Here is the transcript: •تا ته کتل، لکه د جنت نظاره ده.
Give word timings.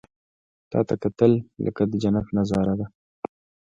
•تا 0.71 0.79
ته 0.87 0.95
کتل، 1.03 1.31
لکه 1.65 1.81
د 1.91 1.93
جنت 2.03 2.27
نظاره 2.37 2.73
ده. 2.79 2.85